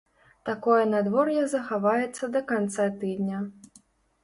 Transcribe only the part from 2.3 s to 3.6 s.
да канца тыдня.